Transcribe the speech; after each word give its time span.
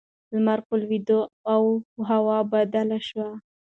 لمر 0.33 0.59
په 0.67 0.73
لوېدو 0.81 1.19
و 1.25 1.29
او 1.53 1.63
هوا 2.09 2.37
بدله 2.53 2.97
شوه. 3.07 3.29